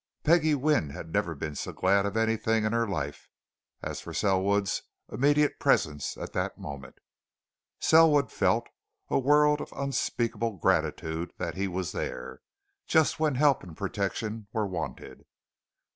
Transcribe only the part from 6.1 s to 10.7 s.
at that moment: Selwood felt a world of unspeakable